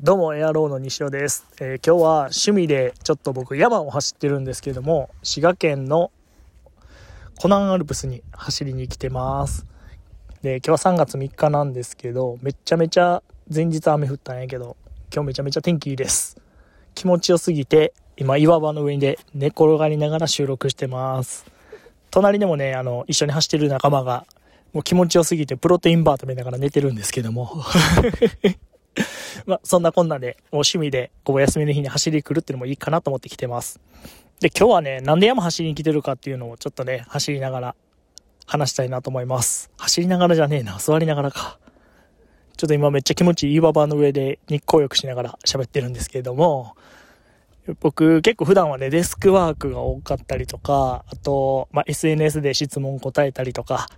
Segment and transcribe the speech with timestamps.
[0.00, 6.12] どうも、エアローの西尾です、えー、今日は趣味でちょっと僕山を走ってるんですけども、滋賀県の
[7.40, 9.66] コナンアルプスに走りに来てます。
[10.40, 14.76] で、今日は3月3日なんですけど、めちゃめちゃ前日雨降ったんやけど、
[15.12, 16.36] 今日めちゃめちゃ天気いいです。
[16.94, 21.44] 気持ちよすぎて、今岩場の上で寝転がりながら収録してます。
[22.12, 24.26] 隣でもね、あの、一緒に走ってる仲間が、
[24.72, 27.64] もう気持ちよすぎてプロテインバー食べながら寝てるんですけども
[29.48, 33.80] まあ、そんなこんなで、お趣味で、こう、休みの日に走り来るっていうのもいいかなと思って来てます。
[34.40, 37.74] で、今日はね、なんで山走りに来てるかっていうのをちょっとね、走りながら
[38.44, 39.70] 話したいなと思います。
[39.78, 41.58] 走りながらじゃねえな、座りながらか。
[42.58, 46.76] ちょっと今めっちゃ気持ちいい岩場の上で日光浴しながら喋ってるんですけれども、
[47.80, 53.88] 僕結構普段はね、デスクワークが多かったりとか、あと、まあ、SNS で質問答えたりとか、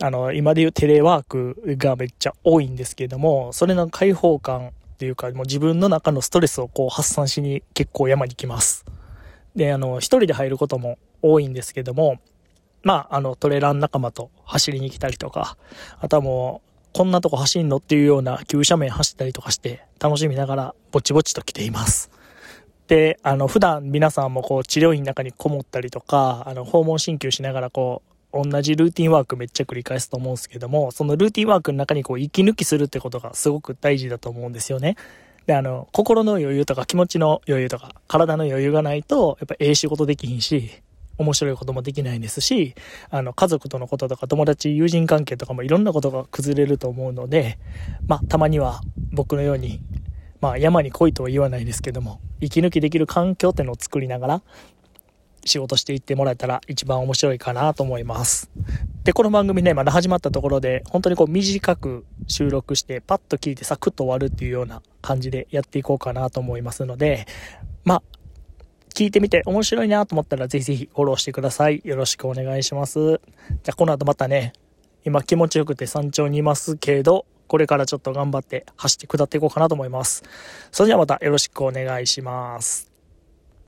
[0.00, 8.84] あの、今で言うテレワークがめっちゃ多いんですけれども、それの開放感っていうか、もう自分の中のストレスをこう発散しに結構山に行きます。
[9.54, 12.18] で、あの、一人で入ることも多いんですけども、
[12.82, 15.56] まあ、あの、トレラン仲間と走りに来たりとか、
[16.00, 22.10] あとはもう、こんなとこ走んのっていうような急斜面走ったりとかして、楽しみながらぼちぼちと来ています。
[22.88, 34.96] で、あの、普段皆さんもこう治療院の中にこもったりとか、あの、訪問鍼灸しながらこう、同じルーティンワークめっちゃ繰り返すと思うんですけども、そのルーティンワークの中にこう息抜きするってことがすごく大事だと思うんですよね。
[35.46, 40.82] で、あの、心の余裕とか気持ちの余裕とか、体の余裕がないと、やっぱええ仕事できひんし、
[41.16, 42.74] 面白いこともできないですし、
[43.10, 47.58] あの、家族とのこととか友達、友人関係とかもいろんなことが崩れると思うので、
[48.06, 48.82] まあ、たまには
[49.12, 49.80] 僕のように、
[50.40, 54.42] まあ、山に来いとは言わないですけども、息抜きできる環境ってのを作りながら、
[55.48, 58.50] 仕事していってもらえたら一番面白いかなと思います。
[59.04, 67.26] で、この番組ね、まだ始まったところで、本当にこう短く収録して、パッと聞いてサクッと終わるっていうような感じでやっていこうかなと思いますので、
[67.84, 68.02] まあ、
[68.94, 71.80] 聞いてみて面白いなと思ったらぜひぜひフォローしてください。
[71.84, 72.98] よろしくお願いします。
[72.98, 73.18] じゃ
[73.68, 74.52] あこの後またね、
[75.04, 80.22] 今気持ちよくて山頂にいますけど、これからちょっと頑張って走って下っていこうかなと思います。
[80.70, 82.87] それではまたよろしくお願いします。